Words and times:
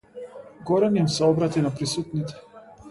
Горан 0.69 0.95
им 1.03 1.07
се 1.17 1.23
обрати 1.25 1.61
на 1.61 1.75
присутните. 1.75 2.33